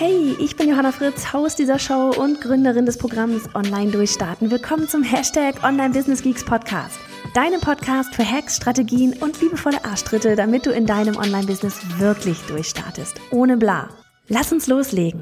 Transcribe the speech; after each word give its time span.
Hey, 0.00 0.36
ich 0.38 0.54
bin 0.54 0.68
Johanna 0.68 0.92
Fritz, 0.92 1.32
Haus 1.32 1.56
dieser 1.56 1.80
Show 1.80 2.12
und 2.16 2.40
Gründerin 2.40 2.86
des 2.86 2.98
Programms 2.98 3.52
Online 3.56 3.90
Durchstarten. 3.90 4.48
Willkommen 4.48 4.86
zum 4.86 5.02
Hashtag 5.02 5.64
Online 5.64 5.92
Business 5.92 6.22
Geeks 6.22 6.44
Podcast. 6.44 7.00
Deinem 7.34 7.60
Podcast 7.60 8.14
für 8.14 8.24
Hacks, 8.24 8.58
Strategien 8.58 9.14
und 9.20 9.40
liebevolle 9.40 9.84
Arschtritte, 9.84 10.36
damit 10.36 10.66
du 10.66 10.70
in 10.70 10.86
deinem 10.86 11.16
Online-Business 11.16 11.80
wirklich 11.98 12.38
durchstartest. 12.42 13.20
Ohne 13.32 13.56
bla. 13.56 13.88
Lass 14.28 14.52
uns 14.52 14.68
loslegen. 14.68 15.20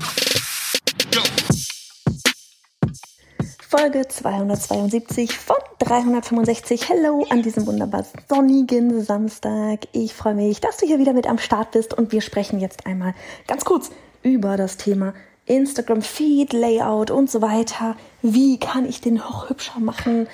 Folge 3.66 4.06
272 4.06 5.38
von 5.38 5.56
365. 5.78 6.86
Hello 6.90 7.26
an 7.30 7.40
diesem 7.40 7.66
wunderbar 7.66 8.04
sonnigen 8.28 9.02
Samstag. 9.02 9.88
Ich 9.92 10.12
freue 10.12 10.34
mich, 10.34 10.60
dass 10.60 10.76
du 10.76 10.86
hier 10.86 10.98
wieder 10.98 11.14
mit 11.14 11.26
am 11.26 11.38
Start 11.38 11.70
bist 11.70 11.94
und 11.94 12.12
wir 12.12 12.20
sprechen 12.20 12.60
jetzt 12.60 12.84
einmal 12.84 13.14
ganz 13.46 13.64
kurz 13.64 13.90
über 14.26 14.56
das 14.56 14.76
Thema 14.76 15.14
Instagram 15.46 16.02
Feed, 16.02 16.52
Layout 16.52 17.12
und 17.12 17.30
so 17.30 17.40
weiter. 17.40 17.96
Wie 18.22 18.58
kann 18.58 18.84
ich 18.84 19.00
den 19.00 19.14
noch 19.14 19.48
hübscher 19.48 19.78
machen? 19.78 20.26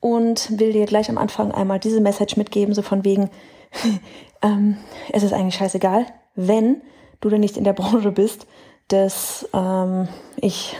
Und 0.00 0.58
will 0.58 0.72
dir 0.72 0.86
gleich 0.86 1.08
am 1.08 1.18
Anfang 1.18 1.52
einmal 1.52 1.78
diese 1.78 2.00
Message 2.00 2.36
mitgeben, 2.36 2.74
so 2.74 2.82
von 2.82 3.04
wegen, 3.04 3.30
ähm, 4.42 4.78
es 5.12 5.22
ist 5.22 5.32
eigentlich 5.32 5.54
scheißegal, 5.54 6.06
wenn 6.34 6.82
du 7.20 7.28
denn 7.28 7.40
nicht 7.40 7.56
in 7.56 7.64
der 7.64 7.72
Branche 7.74 8.10
bist, 8.10 8.48
dass 8.88 9.48
ähm, 9.54 10.08
ich 10.36 10.76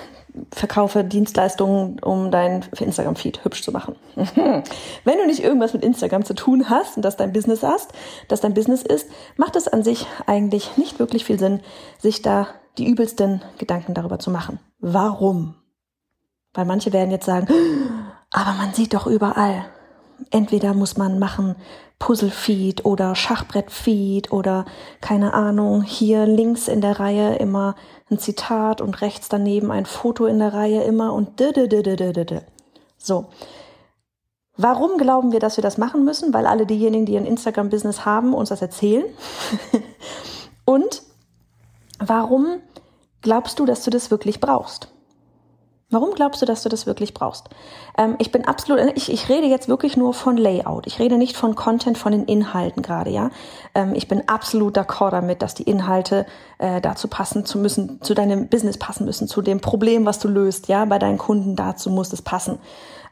verkaufe 0.52 1.04
Dienstleistungen, 1.04 1.98
um 2.00 2.30
dein 2.30 2.64
Instagram-Feed 2.78 3.44
hübsch 3.44 3.62
zu 3.62 3.72
machen. 3.72 3.96
Wenn 4.16 5.18
du 5.18 5.26
nicht 5.26 5.42
irgendwas 5.42 5.72
mit 5.72 5.84
Instagram 5.84 6.24
zu 6.24 6.34
tun 6.34 6.70
hast 6.70 6.96
und 6.96 7.04
das 7.04 7.16
dein 7.16 7.32
Business 7.32 7.62
hast, 7.62 7.92
das 8.28 8.40
dein 8.40 8.54
Business 8.54 8.82
ist, 8.82 9.08
macht 9.36 9.56
es 9.56 9.68
an 9.68 9.82
sich 9.82 10.06
eigentlich 10.26 10.76
nicht 10.76 10.98
wirklich 10.98 11.24
viel 11.24 11.38
Sinn, 11.38 11.60
sich 11.98 12.22
da 12.22 12.48
die 12.78 12.86
übelsten 12.86 13.42
Gedanken 13.58 13.94
darüber 13.94 14.18
zu 14.18 14.30
machen. 14.30 14.58
Warum? 14.78 15.54
Weil 16.54 16.64
manche 16.64 16.92
werden 16.92 17.10
jetzt 17.10 17.26
sagen, 17.26 17.48
aber 18.30 18.52
man 18.52 18.72
sieht 18.74 18.94
doch 18.94 19.06
überall. 19.06 19.66
Entweder 20.30 20.74
muss 20.74 20.96
man 20.96 21.18
machen 21.18 21.56
Puzzle-Feed 21.98 22.84
oder 22.84 23.14
Schachbrett-Feed 23.14 24.32
oder 24.32 24.64
keine 25.00 25.34
Ahnung, 25.34 25.82
hier 25.82 26.26
links 26.26 26.66
in 26.66 26.80
der 26.80 26.98
Reihe 26.98 27.36
immer 27.36 27.76
ein 28.10 28.18
Zitat 28.18 28.80
und 28.80 29.02
rechts 29.02 29.28
daneben 29.28 29.70
ein 29.70 29.86
Foto 29.86 30.26
in 30.26 30.38
der 30.38 30.54
Reihe 30.54 30.82
immer 30.82 31.12
und 31.12 31.40
so. 32.98 33.26
Warum 34.56 34.98
glauben 34.98 35.32
wir, 35.32 35.40
dass 35.40 35.56
wir 35.56 35.62
das 35.62 35.78
machen 35.78 36.04
müssen? 36.04 36.34
Weil 36.34 36.46
alle 36.46 36.66
diejenigen, 36.66 37.06
die 37.06 37.16
ein 37.16 37.24
Instagram-Business 37.24 38.04
haben, 38.04 38.34
uns 38.34 38.50
das 38.50 38.60
erzählen. 38.60 39.04
und 40.64 41.02
warum 41.98 42.60
glaubst 43.22 43.58
du, 43.58 43.64
dass 43.64 43.84
du 43.84 43.90
das 43.90 44.10
wirklich 44.10 44.40
brauchst? 44.40 44.88
Warum 45.92 46.14
glaubst 46.14 46.40
du, 46.40 46.46
dass 46.46 46.62
du 46.62 46.68
das 46.68 46.86
wirklich 46.86 47.14
brauchst? 47.14 47.48
Ähm, 47.98 48.14
ich 48.18 48.30
bin 48.30 48.46
absolut, 48.46 48.80
ich, 48.94 49.12
ich 49.12 49.28
rede 49.28 49.48
jetzt 49.48 49.68
wirklich 49.68 49.96
nur 49.96 50.14
von 50.14 50.36
Layout. 50.36 50.86
Ich 50.86 51.00
rede 51.00 51.18
nicht 51.18 51.36
von 51.36 51.56
Content, 51.56 51.98
von 51.98 52.12
den 52.12 52.26
Inhalten 52.26 52.82
gerade, 52.82 53.10
ja. 53.10 53.30
Ähm, 53.74 53.94
ich 53.96 54.06
bin 54.06 54.28
absolut 54.28 54.78
d'accord 54.78 55.10
damit, 55.10 55.42
dass 55.42 55.54
die 55.54 55.64
Inhalte 55.64 56.26
äh, 56.58 56.80
dazu 56.80 57.08
passen 57.08 57.44
zu 57.44 57.58
müssen, 57.58 58.00
zu 58.02 58.14
deinem 58.14 58.46
Business 58.46 58.78
passen 58.78 59.04
müssen, 59.04 59.26
zu 59.26 59.42
dem 59.42 59.60
Problem, 59.60 60.06
was 60.06 60.20
du 60.20 60.28
löst, 60.28 60.68
ja. 60.68 60.84
Bei 60.84 61.00
deinen 61.00 61.18
Kunden 61.18 61.56
dazu 61.56 61.90
muss 61.90 62.12
es 62.12 62.22
passen. 62.22 62.60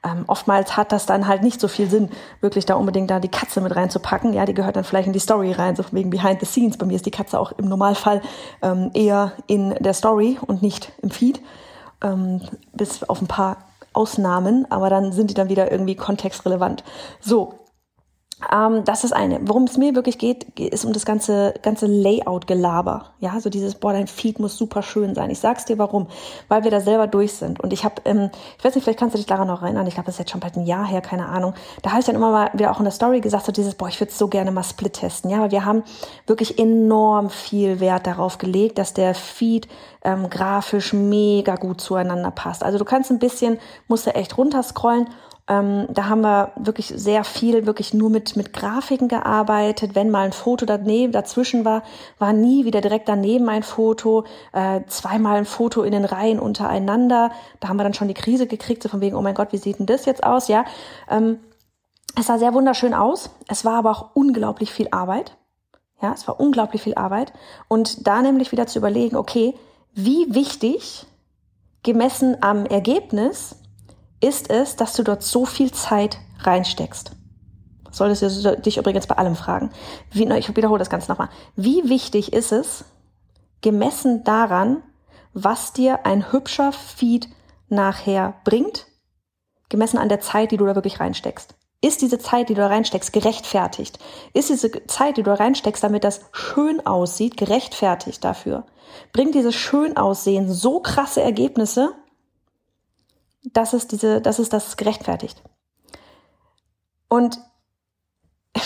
Ähm, 0.05 0.23
oftmals 0.29 0.77
hat 0.77 0.93
das 0.93 1.07
dann 1.07 1.27
halt 1.27 1.43
nicht 1.43 1.61
so 1.61 1.67
viel 1.67 1.91
Sinn, 1.91 2.11
wirklich 2.41 2.65
da 2.65 2.77
unbedingt 2.77 3.11
da 3.11 3.19
die 3.19 3.27
Katze 3.27 3.61
mit 3.61 3.75
reinzupacken. 3.75 4.33
Ja, 4.33 4.45
die 4.45 4.55
gehört 4.55 4.77
dann 4.77 4.85
vielleicht 4.85 5.09
in 5.09 5.13
die 5.13 5.19
Story 5.19 5.51
rein, 5.51 5.75
so 5.75 5.85
wegen 5.91 6.11
Behind 6.11 6.39
the 6.39 6.47
Scenes. 6.47 6.77
Bei 6.77 6.87
mir 6.87 6.95
ist 6.95 7.07
die 7.07 7.11
Katze 7.11 7.41
auch 7.41 7.51
im 7.59 7.69
Normalfall 7.69 8.23
ähm, 8.63 8.93
eher 8.95 9.33
in 9.49 9.71
der 9.81 9.95
Story 9.95 10.39
und 10.47 10.63
nicht 10.63 10.93
im 11.03 11.11
Feed 11.11 11.41
ähm, 12.03 12.41
bis 12.73 13.03
auf 13.05 13.21
ein 13.21 13.29
paar 13.29 13.57
Ausnahmen, 13.93 14.71
aber 14.71 14.91
dann 14.91 15.13
sind 15.13 15.31
die 15.31 15.35
dann 15.35 15.49
wieder 15.49 15.71
irgendwie 15.71 15.97
kontextrelevant. 15.97 16.85
So, 17.21 17.55
ähm, 18.53 18.85
das 18.85 19.03
ist 19.03 19.13
eine. 19.13 19.41
Worum 19.43 19.65
es 19.65 19.77
mir 19.77 19.95
wirklich 19.97 20.17
geht, 20.17 20.45
ist 20.59 20.85
um 20.85 20.93
das 20.93 21.05
ganze, 21.05 21.55
ganze 21.63 21.87
Layout-Gelaber. 21.87 23.11
Ja, 23.19 23.41
so 23.41 23.51
dieses, 23.51 23.75
boah, 23.75 23.93
dein 23.93 24.07
Feed 24.07 24.39
muss 24.39 24.57
super 24.57 24.83
schön 24.83 25.15
sein. 25.17 25.31
Ich 25.31 25.41
sag's 25.41 25.65
dir 25.65 25.77
warum. 25.79 26.07
Weil 26.47 26.63
wir 26.63 26.71
da 26.71 26.81
selber 26.81 27.09
durch 27.09 27.33
sind. 27.33 27.59
Und 27.59 27.73
ich 27.73 27.85
habe, 27.85 27.97
ähm, 28.05 28.31
ich 28.57 28.65
weiß 28.65 28.77
nicht, 28.77 28.85
vielleicht 28.85 29.01
kannst 29.01 29.15
du 29.15 29.19
dich 29.19 29.27
daran 29.27 29.49
noch 29.49 29.63
erinnern, 29.63 29.87
ich 29.89 29.95
glaube, 29.95 30.07
das 30.07 30.15
ist 30.15 30.21
jetzt 30.21 30.31
schon 30.31 30.41
bald 30.41 30.57
ein 30.57 30.67
Jahr 30.67 30.87
her, 30.87 31.01
keine 31.01 31.27
Ahnung. 31.27 31.55
Da 31.83 31.91
habe 31.91 32.01
ich 32.01 32.07
dann 32.07 32.15
immer 32.15 32.31
mal 32.31 32.51
wieder 32.53 32.71
auch 32.71 32.79
in 32.79 32.85
der 32.85 32.93
Story 32.93 33.21
gesagt, 33.21 33.47
so 33.47 33.53
dieses, 33.53 33.75
boah, 33.75 33.89
ich 33.89 33.99
würde 33.99 34.13
so 34.13 34.29
gerne 34.29 34.53
mal 34.53 34.63
Split 34.63 34.93
testen. 34.93 35.31
Ja, 35.31 35.41
weil 35.41 35.51
wir 35.51 35.65
haben 35.65 35.83
wirklich 36.27 36.59
enorm 36.59 37.31
viel 37.31 37.81
Wert 37.81 38.07
darauf 38.07 38.39
gelegt, 38.39 38.79
dass 38.79 38.95
der 38.95 39.15
Feed 39.15 39.67
ähm, 40.05 40.31
grafisch 40.31 40.93
mega 40.93 41.57
gut 41.57 41.81
zueinander 41.81 42.31
passt. 42.31 42.63
Also 42.63 42.79
du 42.79 42.85
kannst 42.85 43.11
ein 43.11 43.19
bisschen, 43.19 43.59
musst 43.89 44.07
du 44.07 44.15
echt 44.15 44.39
runterscrollen 44.39 45.09
ähm, 45.49 45.87
da 45.89 46.09
haben 46.09 46.21
wir 46.21 46.53
wirklich 46.57 46.89
sehr 46.95 47.25
viel, 47.25 47.65
wirklich 47.65 47.95
nur 47.95 48.11
mit, 48.11 48.37
mit 48.37 48.53
Grafiken 48.53 49.09
gearbeitet. 49.09 49.95
Wenn 49.95 50.11
mal 50.11 50.27
ein 50.27 50.33
Foto 50.33 50.67
daneben, 50.67 51.11
dazwischen 51.11 51.65
war, 51.65 51.83
war 52.19 52.35
nie 52.35 52.67
wieder 52.67 52.83
direkt 52.83 53.09
daneben 53.09 53.49
ein 53.49 53.63
Foto. 53.63 54.25
Äh, 54.53 54.83
zweimal 54.89 55.39
ein 55.39 55.47
Foto 55.47 55.83
in 55.83 55.93
den 55.93 56.05
Reihen 56.05 56.39
untereinander. 56.39 57.31
Da 57.61 57.69
haben 57.69 57.79
wir 57.79 57.85
dann 57.85 57.95
schon 57.95 58.09
die 58.09 58.15
Krise 58.15 58.47
gekriegt, 58.47 58.83
so 58.83 58.91
von 58.91 59.01
wegen, 59.01 59.17
oh 59.17 59.23
mein 59.23 59.35
Gott, 59.35 59.53
wie 59.53 59.59
sieht 59.59 59.79
denn 59.79 59.87
das 59.87 60.05
jetzt 60.05 60.23
aus? 60.23 60.49
Ja, 60.49 60.67
ähm, 61.09 61.39
es 62.15 62.27
sah 62.27 62.39
sehr 62.39 62.53
wunderschön 62.53 62.93
aus. 62.93 63.31
Es 63.49 63.65
war 63.65 63.79
aber 63.79 63.91
auch 63.91 64.11
unglaublich 64.15 64.71
viel 64.71 64.89
Arbeit. 64.91 65.37
Ja, 66.03 66.13
es 66.13 66.29
war 66.29 66.39
unglaublich 66.39 66.83
viel 66.83 66.95
Arbeit. 66.95 67.33
Und 67.69 68.07
da 68.07 68.21
nämlich 68.21 68.53
wieder 68.53 68.67
zu 68.67 68.79
überlegen, 68.79 69.17
okay, 69.17 69.55
wie 69.95 70.35
wichtig 70.35 71.07
gemessen 71.83 72.37
am 72.43 72.67
Ergebnis 72.67 73.57
ist 74.21 74.51
es, 74.51 74.77
dass 74.77 74.95
du 74.95 75.03
dort 75.03 75.23
so 75.23 75.45
viel 75.45 75.73
Zeit 75.73 76.19
reinsteckst. 76.41 77.13
Solltest 77.91 78.45
du 78.45 78.57
dich 78.57 78.77
übrigens 78.77 79.07
bei 79.07 79.17
allem 79.17 79.37
fragen. 79.37 79.71
Wie, 80.13 80.25
ich 80.35 80.55
wiederhole 80.55 80.79
das 80.79 80.91
Ganze 80.91 81.11
nochmal. 81.11 81.31
Wie 81.57 81.89
wichtig 81.89 82.33
ist 82.33 82.53
es, 82.53 82.85
gemessen 83.61 84.25
daran, 84.25 84.83
was 85.33 85.73
dir 85.73 86.05
ein 86.07 86.33
hübscher 86.33 86.73
Feed 86.73 87.29
nachher 87.69 88.35
bringt, 88.45 88.87
gemessen 89.69 89.99
an 89.99 90.09
der 90.09 90.21
Zeit, 90.21 90.53
die 90.53 90.57
du 90.57 90.67
da 90.67 90.75
wirklich 90.75 91.01
reinsteckst? 91.01 91.55
Ist 91.81 92.03
diese 92.03 92.19
Zeit, 92.19 92.49
die 92.49 92.55
du 92.55 92.61
da 92.61 92.67
reinsteckst, 92.67 93.13
gerechtfertigt? 93.13 94.01
Ist 94.33 94.51
diese 94.51 94.87
Zeit, 94.87 95.17
die 95.17 95.23
du 95.23 95.31
da 95.31 95.35
reinsteckst, 95.35 95.83
damit 95.83 96.03
das 96.03 96.23
schön 96.33 96.85
aussieht, 96.85 97.37
gerechtfertigt 97.37 98.25
dafür? 98.25 98.67
Bringt 99.13 99.35
dieses 99.37 99.55
schön 99.55 99.97
aussehen 99.97 100.53
so 100.53 100.81
krasse 100.81 101.23
Ergebnisse, 101.23 101.95
das 103.45 103.75
ist 103.75 103.93
diese, 103.93 104.21
das 104.21 104.39
ist 104.39 104.53
das 104.53 104.77
gerechtfertigt. 104.77 105.43
Und 107.09 107.39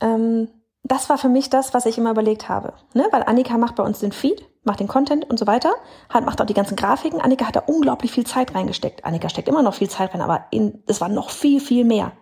ähm, 0.00 0.48
das 0.82 1.08
war 1.08 1.18
für 1.18 1.28
mich 1.28 1.50
das, 1.50 1.74
was 1.74 1.86
ich 1.86 1.98
immer 1.98 2.10
überlegt 2.10 2.48
habe. 2.48 2.72
Ne? 2.94 3.06
Weil 3.10 3.22
Annika 3.22 3.58
macht 3.58 3.76
bei 3.76 3.82
uns 3.82 4.00
den 4.00 4.12
Feed, 4.12 4.48
macht 4.64 4.80
den 4.80 4.88
Content 4.88 5.28
und 5.28 5.38
so 5.38 5.46
weiter, 5.46 5.72
hat, 6.08 6.24
macht 6.24 6.40
auch 6.40 6.46
die 6.46 6.54
ganzen 6.54 6.76
Grafiken. 6.76 7.20
Annika 7.20 7.46
hat 7.46 7.56
da 7.56 7.62
unglaublich 7.66 8.12
viel 8.12 8.26
Zeit 8.26 8.54
reingesteckt. 8.54 9.04
Annika 9.04 9.28
steckt 9.28 9.48
immer 9.48 9.62
noch 9.62 9.74
viel 9.74 9.90
Zeit 9.90 10.12
rein, 10.14 10.22
aber 10.22 10.46
es 10.86 11.00
war 11.00 11.08
noch 11.08 11.30
viel, 11.30 11.60
viel 11.60 11.84
mehr. 11.84 12.12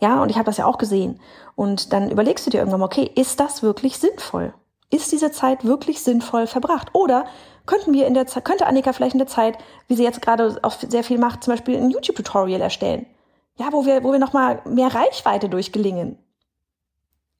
Ja, 0.00 0.22
und 0.22 0.30
ich 0.30 0.36
habe 0.36 0.44
das 0.46 0.58
ja 0.58 0.66
auch 0.66 0.78
gesehen. 0.78 1.20
Und 1.54 1.92
dann 1.92 2.10
überlegst 2.10 2.46
du 2.46 2.50
dir 2.50 2.58
irgendwann 2.58 2.80
mal, 2.80 2.86
okay, 2.86 3.10
ist 3.14 3.40
das 3.40 3.62
wirklich 3.62 3.98
sinnvoll? 3.98 4.52
Ist 4.90 5.10
diese 5.10 5.32
Zeit 5.32 5.64
wirklich 5.64 6.02
sinnvoll 6.02 6.46
verbracht? 6.46 6.90
Oder 6.92 7.24
könnten 7.66 7.92
wir 7.92 8.06
in 8.06 8.14
der 8.14 8.26
Zeit, 8.26 8.44
könnte 8.44 8.66
Annika 8.66 8.92
vielleicht 8.92 9.14
in 9.14 9.18
der 9.18 9.26
Zeit, 9.26 9.58
wie 9.88 9.96
sie 9.96 10.04
jetzt 10.04 10.22
gerade 10.22 10.58
auch 10.62 10.72
sehr 10.72 11.04
viel 11.04 11.18
macht, 11.18 11.44
zum 11.44 11.52
Beispiel 11.52 11.76
ein 11.76 11.90
YouTube-Tutorial 11.90 12.60
erstellen? 12.60 13.06
Ja, 13.58 13.72
wo 13.72 13.86
wir, 13.86 14.04
wo 14.04 14.12
wir 14.12 14.18
nochmal 14.18 14.60
mehr 14.64 14.94
Reichweite 14.94 15.48
durchgelingen. 15.48 16.18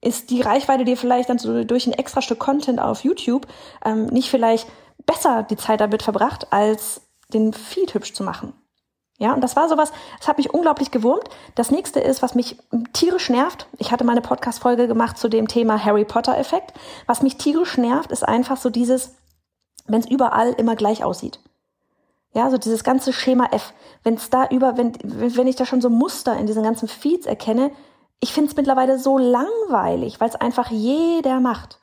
Ist 0.00 0.30
die 0.30 0.40
Reichweite 0.40 0.84
dir 0.84 0.96
vielleicht 0.96 1.28
dann 1.28 1.38
so 1.38 1.64
durch 1.64 1.86
ein 1.86 1.92
extra 1.92 2.22
Stück 2.22 2.38
Content 2.38 2.80
auf 2.80 3.04
YouTube 3.04 3.46
ähm, 3.84 4.06
nicht 4.06 4.30
vielleicht 4.30 4.68
besser 5.04 5.42
die 5.42 5.56
Zeit 5.56 5.80
damit 5.80 6.02
verbracht, 6.02 6.52
als 6.52 7.02
den 7.32 7.52
Feed 7.52 7.94
hübsch 7.94 8.12
zu 8.12 8.22
machen? 8.22 8.52
Ja, 9.18 9.32
und 9.32 9.40
das 9.42 9.56
war 9.56 9.68
sowas, 9.68 9.92
das 10.18 10.28
hat 10.28 10.36
mich 10.36 10.52
unglaublich 10.52 10.90
gewurmt. 10.90 11.28
Das 11.54 11.70
nächste 11.70 12.00
ist, 12.00 12.22
was 12.22 12.34
mich 12.34 12.58
tierisch 12.92 13.30
nervt. 13.30 13.66
Ich 13.78 13.90
hatte 13.90 14.04
mal 14.04 14.12
eine 14.12 14.20
Podcast-Folge 14.20 14.88
gemacht 14.88 15.16
zu 15.16 15.28
dem 15.28 15.48
Thema 15.48 15.82
Harry 15.82 16.04
Potter-Effekt. 16.04 16.74
Was 17.06 17.22
mich 17.22 17.36
tierisch 17.36 17.78
nervt, 17.78 18.12
ist 18.12 18.22
einfach 18.22 18.58
so 18.58 18.68
dieses, 18.68 19.15
wenn 19.88 20.00
es 20.00 20.10
überall 20.10 20.52
immer 20.52 20.76
gleich 20.76 21.04
aussieht. 21.04 21.40
Ja, 22.32 22.50
so 22.50 22.58
dieses 22.58 22.84
ganze 22.84 23.12
Schema 23.12 23.46
F. 23.52 23.72
Wenn 24.02 24.14
es 24.14 24.28
da 24.28 24.46
über, 24.48 24.76
wenn, 24.76 24.92
wenn 25.02 25.46
ich 25.46 25.56
da 25.56 25.64
schon 25.64 25.80
so 25.80 25.88
Muster 25.88 26.36
in 26.36 26.46
diesen 26.46 26.62
ganzen 26.62 26.88
Feeds 26.88 27.26
erkenne, 27.26 27.70
ich 28.20 28.32
finde 28.32 28.50
es 28.50 28.56
mittlerweile 28.56 28.98
so 28.98 29.18
langweilig, 29.18 30.20
weil 30.20 30.28
es 30.28 30.36
einfach 30.36 30.70
jeder 30.70 31.40
macht. 31.40 31.80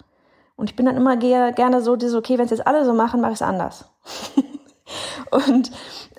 Und 0.55 0.69
ich 0.69 0.75
bin 0.75 0.85
dann 0.85 0.97
immer 0.97 1.17
gerne 1.17 1.81
so, 1.81 1.95
dieses, 1.95 2.15
okay, 2.15 2.37
wenn 2.37 2.45
es 2.45 2.51
jetzt 2.51 2.67
alle 2.67 2.85
so 2.85 2.93
machen, 2.93 3.21
mache 3.21 3.31
ich 3.31 3.37
es 3.37 3.41
anders. 3.41 3.85
und 5.31 5.71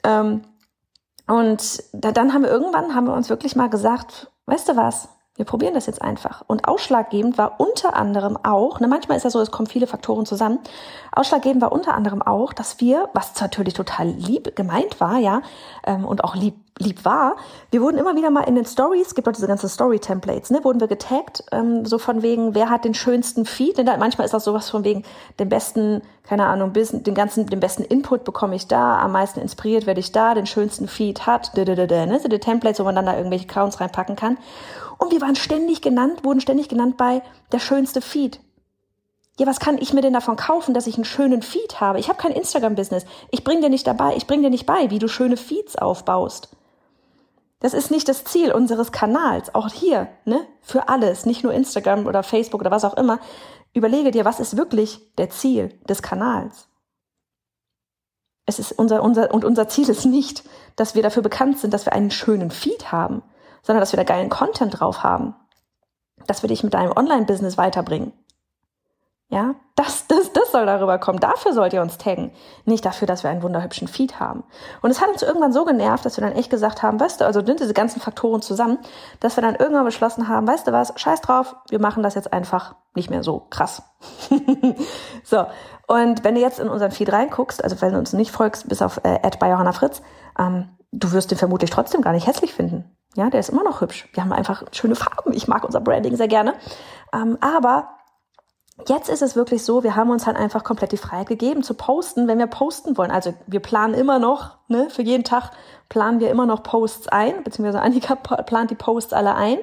ähm, 0.03 0.43
und 1.27 1.83
da, 1.93 2.13
dann 2.13 2.35
haben 2.35 2.43
wir 2.43 2.51
irgendwann, 2.51 2.95
haben 2.95 3.07
wir 3.07 3.15
uns 3.15 3.31
wirklich 3.31 3.57
mal 3.57 3.71
gesagt, 3.71 4.31
weißt 4.47 4.69
du 4.69 4.77
was, 4.77 5.09
wir 5.37 5.45
probieren 5.45 5.75
das 5.75 5.87
jetzt 5.87 6.01
einfach. 6.01 6.45
Und 6.47 6.69
ausschlaggebend 6.69 7.39
war 7.39 7.59
unter 7.59 7.97
anderem 7.97 8.39
auch, 8.45 8.79
ne, 8.79 8.87
manchmal 8.87 9.17
ist 9.17 9.25
ja 9.25 9.31
so, 9.31 9.41
es 9.41 9.51
kommen 9.51 9.67
viele 9.67 9.89
Faktoren 9.89 10.27
zusammen. 10.27 10.61
Ausschlaggebend 11.11 11.61
war 11.61 11.73
unter 11.73 11.95
anderem 11.95 12.23
auch, 12.23 12.53
dass 12.53 12.81
wir, 12.81 13.09
was 13.15 13.41
natürlich 13.41 13.75
total 13.75 14.07
lieb 14.07 14.55
gemeint 14.55 15.01
war, 15.01 15.19
ja, 15.19 15.43
ähm, 15.85 16.05
und 16.05 16.23
auch 16.23 16.37
lieb, 16.37 16.55
lieb 16.79 17.05
war, 17.05 17.35
wir 17.73 17.83
wurden 17.83 17.99
immer 17.99 18.15
wieder 18.15 18.31
mal 18.31 18.43
in 18.43 18.55
den 18.55 18.65
Stories, 18.65 19.17
gibt 19.17 19.29
auch 19.29 19.33
diese 19.33 19.49
ganzen 19.49 19.69
Story-Templates, 19.69 20.51
ne, 20.51 20.63
wurden 20.63 20.79
wir 20.79 20.87
getaggt, 20.87 21.43
ähm, 21.51 21.85
so 21.85 21.99
von 21.99 22.23
wegen, 22.23 22.55
wer 22.55 22.71
hat 22.71 22.85
den 22.85 22.95
schönsten 22.95 23.45
Feed? 23.45 23.79
Denn 23.79 23.87
da, 23.87 23.97
manchmal 23.97 24.27
ist 24.27 24.35
das 24.35 24.45
sowas 24.45 24.71
von 24.71 24.85
wegen, 24.85 25.03
den 25.41 25.49
besten, 25.49 26.03
keine 26.23 26.47
Ahnung, 26.47 26.73
den 26.75 27.15
ganzen, 27.15 27.47
den 27.47 27.59
besten 27.59 27.83
Input 27.83 28.23
bekomme 28.23 28.55
ich 28.55 28.69
da, 28.69 28.99
am 28.99 29.11
meisten 29.11 29.41
inspiriert 29.41 29.87
werde 29.87 29.99
ich 29.99 30.13
da, 30.13 30.35
den 30.35 30.47
schönsten 30.47 30.87
Feed 30.87 31.27
hat, 31.27 31.57
ne, 31.57 32.21
so 32.21 32.29
die 32.29 32.39
Templates, 32.39 32.79
wo 32.79 32.85
man 32.85 32.95
dann 32.95 33.07
da 33.07 33.17
irgendwelche 33.17 33.49
Accounts 33.49 33.81
reinpacken 33.81 34.15
kann. 34.15 34.39
Und 34.99 35.13
wir 35.13 35.21
waren 35.21 35.37
ständig 35.37 35.83
genannt, 35.83 36.25
wurden 36.25 36.41
ständig 36.41 36.69
genannt 36.69 36.97
bei 36.97 37.23
der 37.53 37.59
schönste 37.59 38.01
Feed. 38.01 38.41
Ja, 39.39 39.47
was 39.47 39.59
kann 39.59 39.79
ich 39.79 39.93
mir 39.93 40.01
denn 40.01 40.13
davon 40.13 40.37
kaufen, 40.37 40.75
dass 40.75 40.87
ich 40.87 40.95
einen 40.95 41.05
schönen 41.05 41.43
Feed 41.43 41.81
habe? 41.81 41.99
Ich 41.99 42.09
habe 42.09 42.19
kein 42.19 42.33
Instagram-Business. 42.33 43.05
Ich 43.31 43.43
bring 43.43 43.61
dir 43.61 43.69
nicht 43.69 43.87
dabei, 43.87 44.15
ich 44.17 44.27
bring 44.27 44.43
dir 44.43 44.51
nicht 44.51 44.67
bei, 44.67 44.91
wie 44.91 45.01
du 45.01 45.09
schöne 45.09 45.37
Feeds 45.37 45.77
aufbaust. 45.77 46.51
Das 47.59 47.75
ist 47.75 47.91
nicht 47.91 48.09
das 48.09 48.25
Ziel 48.25 48.53
unseres 48.53 48.93
Kanals. 48.93 49.55
Auch 49.55 49.69
hier, 49.73 50.09
ne? 50.25 50.47
Für 50.61 50.89
alles, 50.89 51.27
nicht 51.27 51.43
nur 51.43 51.53
Instagram 51.53 52.07
oder 52.07 52.23
Facebook 52.23 52.61
oder 52.61 52.71
was 52.71 52.85
auch 52.85 52.97
immer. 52.97 53.19
Überlege 53.73 54.13
dir, 54.13 54.25
was 54.25 54.39
ist 54.39 54.57
wirklich 54.57 55.01
der 55.17 55.31
Ziel 55.31 55.71
des 55.89 56.03
Kanals? 56.03 56.69
Es 58.47 58.59
ist 58.59 58.73
unser, 58.73 59.03
unser, 59.03 59.33
und 59.33 59.45
unser 59.45 59.67
Ziel 59.67 59.89
ist 59.89 60.05
nicht, 60.05 60.45
dass 60.77 60.95
wir 60.95 61.03
dafür 61.03 61.23
bekannt 61.23 61.59
sind, 61.59 61.73
dass 61.73 61.87
wir 61.87 61.93
einen 61.95 62.11
schönen 62.11 62.51
Feed 62.51 62.93
haben 62.93 63.23
sondern 63.65 63.81
dass 63.81 63.93
wir 63.93 63.97
da 63.97 64.05
geilen 64.05 64.31
Content 64.31 64.79
drauf 64.79 65.03
haben. 65.03 65.35
Dass 66.29 66.43
wir 66.43 66.49
dich 66.49 66.63
mit 66.63 66.75
deinem 66.75 66.93
Online-Business 66.97 67.59
weiterbringen. 67.59 68.13
Ja, 69.31 69.55
das, 69.75 70.07
das, 70.07 70.33
das 70.33 70.53
soll 70.53 70.67
darüber 70.67 70.99
kommen. 70.99 71.19
Dafür 71.19 71.55
sollt 71.55 71.73
ihr 71.73 71.83
uns 71.83 71.99
taggen. 71.99 72.31
Nicht 72.67 72.85
dafür, 72.85 73.09
dass 73.09 73.25
wir 73.25 73.31
einen 73.31 73.43
wunderhübschen 73.43 73.89
Feed 73.89 74.21
haben. 74.21 74.45
Und 74.83 74.91
es 74.91 75.01
hat 75.01 75.09
uns 75.09 75.23
irgendwann 75.23 75.53
so 75.53 75.65
genervt, 75.65 76.05
dass 76.05 76.17
wir 76.17 76.23
dann 76.23 76.37
echt 76.37 76.51
gesagt 76.51 76.83
haben, 76.83 77.01
weißt 77.01 77.21
du, 77.21 77.25
also 77.25 77.45
sind 77.45 77.59
diese 77.59 77.75
ganzen 77.75 78.01
Faktoren 78.01 78.43
zusammen, 78.43 78.79
dass 79.21 79.37
wir 79.37 79.43
dann 79.43 79.57
irgendwann 79.57 79.87
beschlossen 79.87 80.29
haben, 80.29 80.47
weißt 80.47 80.69
du 80.69 80.73
was, 80.73 80.93
scheiß 80.95 81.23
drauf, 81.23 81.57
wir 81.69 81.81
machen 81.81 82.03
das 82.03 82.15
jetzt 82.15 82.33
einfach 82.33 82.77
nicht 82.95 83.11
mehr 83.11 83.25
so 83.25 83.41
krass. 83.51 83.83
so. 85.25 85.47
Und 85.89 86.23
wenn 86.23 86.35
du 86.35 86.41
jetzt 86.41 86.61
in 86.61 86.69
unseren 86.69 86.93
Feed 86.93 87.13
reinguckst, 87.13 87.65
also 87.65 87.81
wenn 87.81 87.93
du 87.93 87.99
uns 87.99 88.13
nicht 88.13 88.31
folgst, 88.31 88.69
bis 88.69 88.83
auf 88.83 89.01
äh, 89.05 89.19
Fritz, 89.73 90.03
ähm, 90.39 90.69
du 90.93 91.13
wirst 91.13 91.31
den 91.31 91.39
vermutlich 91.39 91.71
trotzdem 91.71 92.03
gar 92.03 92.13
nicht 92.13 92.27
hässlich 92.27 92.55
finden. 92.55 92.97
Ja, 93.15 93.31
der 93.31 93.41
ist 93.41 93.51
immer 93.51 93.63
noch 93.63 93.81
hübsch. 93.81 94.09
Wir 94.13 94.23
haben 94.23 94.33
einfach 94.33 94.65
schöne 94.73 94.97
Farben. 94.97 95.33
Ich 95.33 95.47
mag 95.49 95.65
unser 95.65 95.81
Branding 95.81 96.17
sehr 96.17 96.29
gerne. 96.29 96.55
Ähm, 97.13 97.39
aber 97.41 97.91
jetzt 98.89 99.09
ist 99.09 99.23
es 99.23 99.37
wirklich 99.37 99.65
so, 99.65 99.85
wir 99.85 99.95
haben 99.95 100.11
uns 100.11 100.27
halt 100.27 100.37
einfach 100.37 100.65
komplett 100.65 100.93
die 100.93 100.97
Freiheit 100.97 101.29
gegeben 101.29 101.63
zu 101.63 101.75
posten, 101.75 102.27
wenn 102.27 102.39
wir 102.39 102.49
posten 102.49 102.97
wollen. 102.97 103.13
Also 103.13 103.35
wir 103.47 103.61
planen 103.61 103.95
immer 103.95 104.19
noch, 104.19 104.59
ne, 104.69 104.91
für 104.91 105.03
jeden 105.03 105.25
Tag 105.25 105.51
planen 105.89 106.19
wir 106.19 106.31
immer 106.31 106.47
noch 106.47 106.63
Posts 106.63 107.09
ein, 107.09 107.45
beziehungsweise 107.45 107.81
Annika 107.81 108.15
plant 108.17 108.71
die 108.71 108.77
Posts 108.77 109.13
alle 109.13 109.35
ein. 109.37 109.59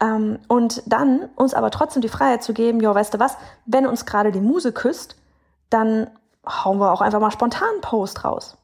Ähm, 0.00 0.38
und 0.48 0.82
dann 0.86 1.28
uns 1.36 1.52
aber 1.52 1.70
trotzdem 1.70 2.00
die 2.00 2.08
Freiheit 2.08 2.42
zu 2.42 2.54
geben, 2.54 2.80
ja, 2.80 2.94
weißt 2.94 3.14
du 3.14 3.18
was, 3.18 3.36
wenn 3.66 3.86
uns 3.86 4.06
gerade 4.06 4.32
die 4.32 4.40
Muse 4.40 4.72
küsst, 4.72 5.16
dann 5.68 6.10
hauen 6.46 6.78
wir 6.78 6.92
auch 6.92 7.02
einfach 7.02 7.20
mal 7.20 7.30
spontan 7.30 7.68
einen 7.70 7.80
Post 7.82 8.24
raus. 8.24 8.56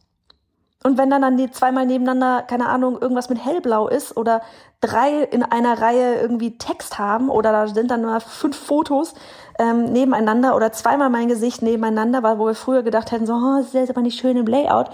Und 0.84 0.96
wenn 0.96 1.10
dann, 1.10 1.22
dann 1.22 1.36
die 1.36 1.50
zweimal 1.50 1.86
nebeneinander, 1.86 2.42
keine 2.42 2.68
Ahnung, 2.68 3.00
irgendwas 3.00 3.28
mit 3.28 3.44
hellblau 3.44 3.88
ist 3.88 4.16
oder 4.16 4.42
drei 4.80 5.22
in 5.24 5.42
einer 5.42 5.80
Reihe 5.80 6.20
irgendwie 6.20 6.56
Text 6.56 6.98
haben 6.98 7.30
oder 7.30 7.50
da 7.50 7.66
sind 7.66 7.90
dann 7.90 8.02
nur 8.02 8.20
fünf 8.20 8.56
Fotos 8.56 9.14
ähm, 9.58 9.86
nebeneinander 9.86 10.54
oder 10.54 10.70
zweimal 10.70 11.10
mein 11.10 11.26
Gesicht 11.26 11.62
nebeneinander, 11.62 12.22
weil 12.22 12.38
wo 12.38 12.46
wir 12.46 12.54
früher 12.54 12.84
gedacht 12.84 13.10
hätten, 13.10 13.26
so, 13.26 13.34
oh, 13.34 13.56
das 13.58 13.68
ist 13.68 13.74
jetzt 13.74 13.90
aber 13.90 14.02
nicht 14.02 14.20
schön 14.20 14.36
im 14.36 14.46
Layout, 14.46 14.90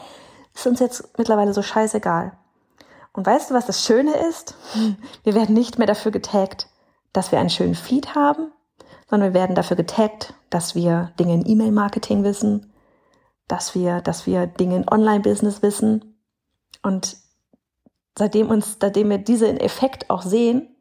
ist 0.55 0.67
uns 0.67 0.81
jetzt 0.81 1.19
mittlerweile 1.19 1.53
so 1.53 1.61
scheißegal. 1.61 2.33
Und 3.13 3.27
weißt 3.27 3.51
du, 3.51 3.55
was 3.55 3.67
das 3.67 3.85
Schöne 3.85 4.15
ist? 4.29 4.55
Wir 5.23 5.35
werden 5.35 5.55
nicht 5.55 5.79
mehr 5.79 5.87
dafür 5.87 6.13
getaggt, 6.13 6.69
dass 7.13 7.31
wir 7.31 7.39
einen 7.39 7.51
schönen 7.51 7.77
Feed 7.77 8.17
haben, 8.17 8.51
sondern 9.09 9.33
wir 9.33 9.41
werden 9.41 9.55
dafür 9.55 9.77
getaggt, 9.77 10.35
dass 10.51 10.75
wir 10.75 11.13
Dinge 11.21 11.35
in 11.35 11.47
E-Mail-Marketing 11.47 12.25
wissen, 12.25 12.74
dass 13.49 13.75
wir, 13.75 14.01
dass 14.01 14.27
wir 14.27 14.47
Dinge 14.47 14.77
in 14.77 14.89
Online-Business 14.89 15.63
wissen. 15.63 16.19
Und 16.83 17.17
seitdem 18.19 18.51
uns, 18.51 18.79
seitdem 18.81 19.11
wir 19.11 19.19
diesen 19.19 19.59
Effekt 19.59 20.11
auch 20.11 20.23
sehen, 20.23 20.75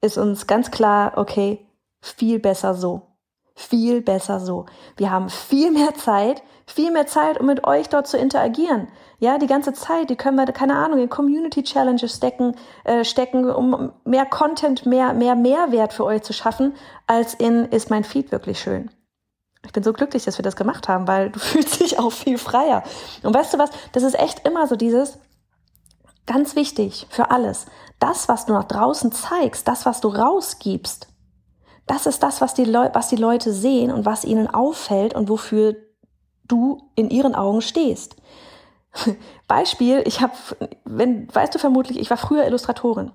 ist 0.00 0.18
uns 0.18 0.46
ganz 0.46 0.70
klar, 0.70 1.12
okay, 1.16 1.66
viel 2.00 2.38
besser 2.38 2.74
so. 2.74 3.06
Viel 3.54 4.00
besser 4.00 4.40
so. 4.40 4.64
Wir 4.96 5.10
haben 5.10 5.28
viel 5.28 5.70
mehr 5.70 5.94
Zeit, 5.94 6.42
viel 6.66 6.90
mehr 6.90 7.06
Zeit, 7.06 7.38
um 7.38 7.46
mit 7.46 7.64
euch 7.64 7.90
dort 7.90 8.06
zu 8.06 8.16
interagieren. 8.16 8.88
Ja, 9.18 9.36
die 9.36 9.46
ganze 9.46 9.74
Zeit, 9.74 10.08
die 10.08 10.16
können 10.16 10.36
wir, 10.38 10.46
keine 10.46 10.76
Ahnung, 10.76 10.98
in 10.98 11.10
Community 11.10 11.62
Challenges 11.62 12.16
stecken, 12.16 12.54
äh, 12.84 13.04
stecken, 13.04 13.50
um 13.50 13.92
mehr 14.04 14.24
Content, 14.24 14.86
mehr, 14.86 15.12
mehr 15.12 15.34
Mehrwert 15.34 15.92
für 15.92 16.04
euch 16.04 16.22
zu 16.22 16.32
schaffen, 16.32 16.74
als 17.06 17.34
in, 17.34 17.66
ist 17.66 17.90
mein 17.90 18.04
Feed 18.04 18.32
wirklich 18.32 18.60
schön. 18.60 18.90
Ich 19.64 19.72
bin 19.72 19.82
so 19.82 19.92
glücklich, 19.92 20.24
dass 20.24 20.38
wir 20.38 20.42
das 20.42 20.56
gemacht 20.56 20.88
haben, 20.88 21.06
weil 21.06 21.30
du 21.30 21.38
fühlst 21.38 21.80
dich 21.80 21.98
auch 21.98 22.10
viel 22.12 22.38
freier. 22.38 22.82
Und 23.22 23.34
weißt 23.34 23.54
du 23.54 23.58
was? 23.58 23.70
Das 23.92 24.02
ist 24.02 24.18
echt 24.18 24.46
immer 24.46 24.66
so 24.66 24.76
dieses, 24.76 25.18
ganz 26.26 26.56
wichtig 26.56 27.06
für 27.10 27.30
alles. 27.30 27.66
Das, 27.98 28.28
was 28.28 28.46
du 28.46 28.52
nach 28.52 28.64
draußen 28.64 29.12
zeigst, 29.12 29.68
das, 29.68 29.84
was 29.84 30.00
du 30.00 30.08
rausgibst, 30.08 31.08
das 31.86 32.06
ist 32.06 32.22
das, 32.22 32.40
was 32.40 32.54
die, 32.54 32.64
Leu 32.64 32.88
was 32.92 33.08
die 33.08 33.16
Leute 33.16 33.52
sehen 33.52 33.90
und 33.90 34.06
was 34.06 34.24
ihnen 34.24 34.46
auffällt 34.46 35.14
und 35.14 35.28
wofür 35.28 35.74
du 36.46 36.88
in 36.94 37.10
ihren 37.10 37.34
Augen 37.34 37.62
stehst. 37.62 38.16
Beispiel, 39.48 40.02
ich 40.06 40.20
habe, 40.20 40.32
wenn, 40.84 41.32
weißt 41.34 41.54
du 41.54 41.58
vermutlich, 41.58 41.98
ich 41.98 42.10
war 42.10 42.16
früher 42.16 42.46
Illustratorin. 42.46 43.10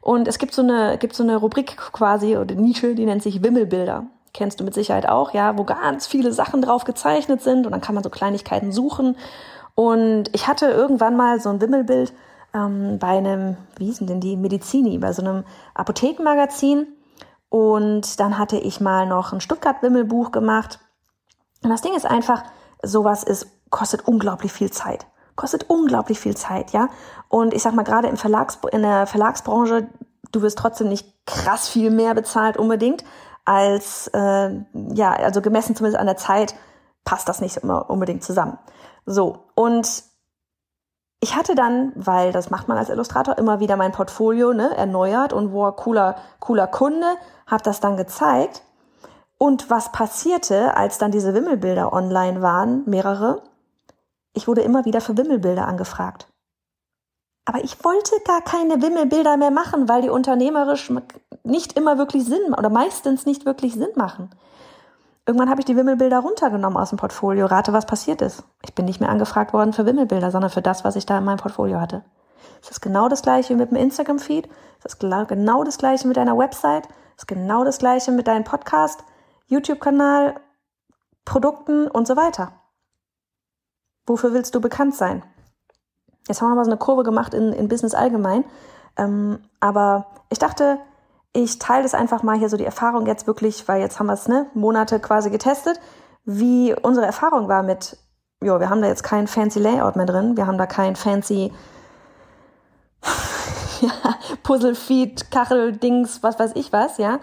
Und 0.00 0.26
es 0.26 0.38
gibt 0.38 0.54
so 0.54 0.62
eine, 0.62 0.98
gibt 0.98 1.14
so 1.14 1.22
eine 1.22 1.36
Rubrik 1.36 1.76
quasi 1.76 2.36
oder 2.36 2.54
Nische, 2.54 2.94
die 2.94 3.06
nennt 3.06 3.22
sich 3.22 3.42
Wimmelbilder 3.42 4.06
kennst 4.34 4.60
du 4.60 4.64
mit 4.64 4.74
Sicherheit 4.74 5.08
auch, 5.08 5.32
ja, 5.32 5.56
wo 5.56 5.64
ganz 5.64 6.06
viele 6.06 6.32
Sachen 6.32 6.60
drauf 6.60 6.84
gezeichnet 6.84 7.40
sind 7.40 7.64
und 7.64 7.72
dann 7.72 7.80
kann 7.80 7.94
man 7.94 8.04
so 8.04 8.10
Kleinigkeiten 8.10 8.72
suchen. 8.72 9.16
Und 9.74 10.24
ich 10.34 10.46
hatte 10.46 10.66
irgendwann 10.66 11.16
mal 11.16 11.40
so 11.40 11.48
ein 11.48 11.60
Wimmelbild 11.60 12.12
ähm, 12.52 12.98
bei 12.98 13.16
einem, 13.16 13.56
wie 13.76 13.86
hießen 13.86 14.06
denn 14.06 14.20
die, 14.20 14.36
Medizini, 14.36 14.98
bei 14.98 15.12
so 15.12 15.22
einem 15.22 15.44
Apothekenmagazin. 15.74 16.88
Und 17.48 18.18
dann 18.20 18.36
hatte 18.36 18.58
ich 18.58 18.80
mal 18.80 19.06
noch 19.06 19.32
ein 19.32 19.40
Stuttgart-Wimmelbuch 19.40 20.32
gemacht. 20.32 20.80
Und 21.62 21.70
das 21.70 21.82
Ding 21.82 21.94
ist 21.94 22.06
einfach, 22.06 22.42
sowas 22.82 23.22
ist, 23.22 23.46
kostet 23.70 24.06
unglaublich 24.06 24.52
viel 24.52 24.70
Zeit. 24.70 25.06
Kostet 25.36 25.70
unglaublich 25.70 26.18
viel 26.18 26.36
Zeit, 26.36 26.72
ja. 26.72 26.88
Und 27.28 27.54
ich 27.54 27.62
sag 27.62 27.74
mal, 27.74 27.82
gerade 27.82 28.14
Verlags, 28.16 28.58
in 28.72 28.82
der 28.82 29.06
Verlagsbranche, 29.06 29.88
du 30.30 30.42
wirst 30.42 30.58
trotzdem 30.58 30.88
nicht 30.88 31.26
krass 31.26 31.68
viel 31.68 31.90
mehr 31.90 32.14
bezahlt 32.14 32.56
unbedingt 32.56 33.04
als, 33.44 34.08
äh, 34.08 34.50
ja, 34.94 35.12
also 35.12 35.42
gemessen 35.42 35.76
zumindest 35.76 36.00
an 36.00 36.06
der 36.06 36.16
Zeit, 36.16 36.54
passt 37.04 37.28
das 37.28 37.40
nicht 37.40 37.56
immer 37.58 37.90
unbedingt 37.90 38.24
zusammen. 38.24 38.58
So, 39.06 39.44
und 39.54 40.04
ich 41.20 41.36
hatte 41.36 41.54
dann, 41.54 41.92
weil 41.94 42.32
das 42.32 42.50
macht 42.50 42.68
man 42.68 42.76
als 42.76 42.90
Illustrator, 42.90 43.38
immer 43.38 43.60
wieder 43.60 43.76
mein 43.76 43.92
Portfolio 43.92 44.52
ne, 44.52 44.76
erneuert 44.76 45.32
und 45.32 45.52
wo 45.52 45.70
cooler, 45.72 46.16
cooler 46.38 46.66
Kunde, 46.66 47.06
habe 47.46 47.62
das 47.62 47.80
dann 47.80 47.96
gezeigt. 47.96 48.62
Und 49.38 49.70
was 49.70 49.90
passierte, 49.92 50.76
als 50.76 50.98
dann 50.98 51.10
diese 51.10 51.34
Wimmelbilder 51.34 51.92
online 51.92 52.40
waren, 52.40 52.82
mehrere? 52.86 53.42
Ich 54.32 54.48
wurde 54.48 54.62
immer 54.62 54.84
wieder 54.84 55.00
für 55.00 55.16
Wimmelbilder 55.16 55.66
angefragt. 55.66 56.28
Aber 57.44 57.62
ich 57.62 57.84
wollte 57.84 58.14
gar 58.24 58.40
keine 58.40 58.80
Wimmelbilder 58.80 59.36
mehr 59.36 59.50
machen, 59.50 59.88
weil 59.88 60.02
die 60.02 60.08
unternehmerisch 60.08 60.90
nicht 61.42 61.74
immer 61.74 61.98
wirklich 61.98 62.24
Sinn 62.24 62.54
oder 62.56 62.70
meistens 62.70 63.26
nicht 63.26 63.44
wirklich 63.44 63.74
Sinn 63.74 63.92
machen. 63.96 64.30
Irgendwann 65.26 65.50
habe 65.50 65.60
ich 65.60 65.64
die 65.64 65.76
Wimmelbilder 65.76 66.18
runtergenommen 66.18 66.78
aus 66.78 66.90
dem 66.90 66.98
Portfolio. 66.98 67.46
Rate, 67.46 67.72
was 67.72 67.86
passiert 67.86 68.22
ist. 68.22 68.44
Ich 68.62 68.74
bin 68.74 68.84
nicht 68.84 69.00
mehr 69.00 69.08
angefragt 69.08 69.52
worden 69.52 69.72
für 69.72 69.86
Wimmelbilder, 69.86 70.30
sondern 70.30 70.50
für 70.50 70.62
das, 70.62 70.84
was 70.84 70.96
ich 70.96 71.06
da 71.06 71.18
in 71.18 71.24
meinem 71.24 71.38
Portfolio 71.38 71.80
hatte. 71.80 72.02
Es 72.62 72.70
ist 72.70 72.80
genau 72.80 73.08
das 73.08 73.22
gleiche 73.22 73.54
mit 73.56 73.70
dem 73.70 73.76
Instagram-Feed. 73.76 74.48
Es 74.78 74.94
ist 74.94 75.00
genau 75.00 75.64
das 75.64 75.78
gleiche 75.78 76.08
mit 76.08 76.16
deiner 76.16 76.36
Website. 76.36 76.88
Es 77.16 77.22
ist 77.22 77.26
genau 77.26 77.64
das 77.64 77.78
gleiche 77.78 78.10
mit 78.10 78.26
deinem 78.26 78.44
Podcast, 78.44 79.04
YouTube-Kanal, 79.46 80.34
Produkten 81.24 81.88
und 81.88 82.06
so 82.06 82.16
weiter. 82.16 82.52
Wofür 84.06 84.32
willst 84.34 84.54
du 84.54 84.60
bekannt 84.60 84.94
sein? 84.94 85.22
Jetzt 86.28 86.40
haben 86.40 86.50
wir 86.50 86.54
mal 86.54 86.64
so 86.64 86.70
eine 86.70 86.78
Kurve 86.78 87.02
gemacht 87.02 87.34
in, 87.34 87.52
in 87.52 87.68
Business 87.68 87.94
allgemein. 87.94 88.44
Ähm, 88.96 89.38
aber 89.60 90.06
ich 90.30 90.38
dachte, 90.38 90.78
ich 91.32 91.58
teile 91.58 91.82
das 91.82 91.94
einfach 91.94 92.22
mal 92.22 92.38
hier 92.38 92.48
so 92.48 92.56
die 92.56 92.64
Erfahrung 92.64 93.06
jetzt 93.06 93.26
wirklich, 93.26 93.66
weil 93.68 93.80
jetzt 93.80 93.98
haben 93.98 94.06
wir 94.06 94.14
es 94.14 94.28
ne, 94.28 94.46
Monate 94.54 95.00
quasi 95.00 95.30
getestet, 95.30 95.80
wie 96.24 96.74
unsere 96.74 97.04
Erfahrung 97.04 97.48
war 97.48 97.62
mit, 97.62 97.98
jo, 98.40 98.60
wir 98.60 98.70
haben 98.70 98.80
da 98.80 98.88
jetzt 98.88 99.02
kein 99.02 99.26
fancy 99.26 99.58
Layout 99.58 99.96
mehr 99.96 100.06
drin, 100.06 100.36
wir 100.36 100.46
haben 100.46 100.58
da 100.58 100.66
kein 100.66 100.96
fancy 100.96 101.52
ja, 103.80 103.90
Puzzle-Feed, 104.44 105.30
Kachel-Dings, 105.30 106.22
was 106.22 106.38
weiß 106.38 106.52
ich 106.54 106.72
was, 106.72 106.98
ja. 106.98 107.18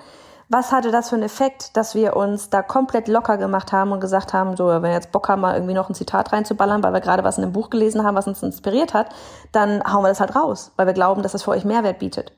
Was 0.53 0.73
hatte 0.73 0.91
das 0.91 1.07
für 1.07 1.15
einen 1.15 1.23
Effekt, 1.23 1.77
dass 1.77 1.95
wir 1.95 2.17
uns 2.17 2.49
da 2.49 2.61
komplett 2.61 3.07
locker 3.07 3.37
gemacht 3.37 3.71
haben 3.71 3.93
und 3.93 4.01
gesagt 4.01 4.33
haben, 4.33 4.57
so, 4.57 4.67
wenn 4.67 4.83
wir 4.83 4.91
jetzt 4.91 5.13
Bock 5.13 5.29
haben, 5.29 5.39
mal 5.39 5.53
irgendwie 5.53 5.73
noch 5.73 5.87
ein 5.87 5.95
Zitat 5.95 6.33
reinzuballern, 6.33 6.83
weil 6.83 6.91
wir 6.91 6.99
gerade 6.99 7.23
was 7.23 7.37
in 7.37 7.45
einem 7.45 7.53
Buch 7.53 7.69
gelesen 7.69 8.03
haben, 8.03 8.15
was 8.15 8.27
uns 8.27 8.43
inspiriert 8.43 8.93
hat, 8.93 9.15
dann 9.53 9.81
hauen 9.81 10.03
wir 10.03 10.09
das 10.09 10.19
halt 10.19 10.35
raus, 10.35 10.73
weil 10.75 10.87
wir 10.87 10.93
glauben, 10.93 11.23
dass 11.23 11.31
das 11.31 11.43
für 11.43 11.51
euch 11.51 11.63
Mehrwert 11.63 11.99
bietet. 11.99 12.33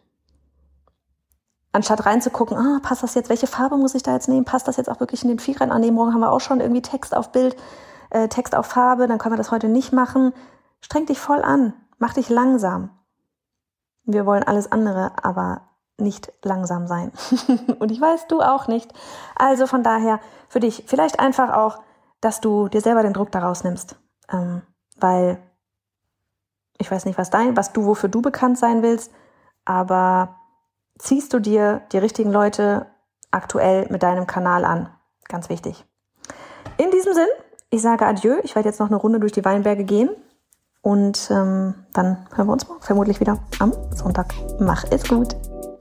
Anstatt 1.72 2.06
reinzugucken, 2.06 2.56
ah, 2.56 2.80
passt 2.84 3.02
das 3.02 3.16
jetzt, 3.16 3.30
welche 3.30 3.48
Farbe 3.48 3.78
muss 3.78 3.96
ich 3.96 4.04
da 4.04 4.14
jetzt 4.14 4.30
nehmen? 4.30 4.46
Passt 4.46 4.68
das 4.68 4.78
jetzt 4.78 4.92
auch 4.92 5.00
wirklich 5.00 5.24
in 5.24 5.30
den 5.30 5.40
Feed 5.40 5.60
rein? 5.60 5.72
Ah, 5.72 5.80
nee, 5.80 5.90
morgen 5.90 6.14
haben 6.14 6.22
wir 6.22 6.32
auch 6.32 6.40
schon 6.40 6.60
irgendwie 6.60 6.84
Text 6.84 7.18
auf 7.18 7.32
Bild, 7.32 7.56
äh, 8.12 8.28
Text 8.28 8.54
auf 8.54 8.68
Farbe, 8.68 9.08
dann 9.08 9.18
können 9.18 9.34
wir 9.34 9.38
das 9.38 9.50
heute 9.50 9.70
nicht 9.70 9.92
machen. 9.92 10.34
Streng 10.82 11.08
dich 11.08 11.20
voll 11.20 11.42
an, 11.42 11.74
mach 11.98 12.14
dich 12.14 12.30
langsam. 12.30 12.92
Wir 14.06 14.28
wollen 14.28 14.44
alles 14.44 14.72
andere, 14.72 15.14
aber 15.24 15.62
nicht 15.98 16.32
langsam 16.44 16.88
sein. 16.88 17.12
und 17.80 17.92
ich 17.92 18.02
weiß, 18.02 18.28
du 18.28 18.42
auch 18.42 18.68
nicht. 18.68 18.92
Also 19.36 19.68
von 19.68 19.84
daher 19.84 20.20
für 20.50 20.60
dich 20.60 20.84
vielleicht 20.88 21.20
einfach 21.20 21.54
auch, 21.54 21.82
dass 22.22 22.42
du 22.42 22.68
dir 22.70 22.82
selber 22.82 23.04
den 23.04 23.14
Druck 23.14 23.32
daraus 23.32 23.64
nimmst. 23.64 23.96
Ähm, 24.32 24.62
weil 24.98 25.38
ich 26.78 26.90
weiß 26.90 27.06
nicht, 27.06 27.18
was 27.18 27.30
dein, 27.30 27.56
was 27.56 27.74
du, 27.74 27.86
wofür 27.86 28.10
du 28.10 28.22
bekannt 28.22 28.58
sein 28.58 28.82
willst, 28.82 29.12
aber 29.66 30.36
ziehst 30.98 31.34
du 31.34 31.40
dir 31.40 31.82
die 31.92 31.98
richtigen 31.98 32.32
Leute 32.32 32.88
aktuell 33.32 33.88
mit 33.90 34.04
deinem 34.04 34.28
Kanal 34.28 34.66
an? 34.66 34.90
Ganz 35.28 35.50
wichtig. 35.50 35.86
In 36.78 36.92
diesem 36.92 37.14
Sinn, 37.14 37.28
ich 37.70 37.82
sage 37.82 38.06
Adieu. 38.06 38.38
Ich 38.44 38.56
werde 38.56 38.70
jetzt 38.70 38.80
noch 38.80 38.88
eine 38.88 38.98
Runde 38.98 39.20
durch 39.20 39.32
die 39.32 39.46
Weinberge 39.46 39.84
gehen. 39.84 40.10
Und 40.82 41.30
ähm, 41.32 41.86
dann 41.94 42.28
hören 42.36 42.48
wir 42.48 42.54
uns 42.54 42.66
vermutlich 42.82 43.20
wieder 43.20 43.40
am 43.60 43.74
Sonntag. 43.96 44.34
Mach 44.60 44.84
es 44.90 45.08
gut. 45.08 45.36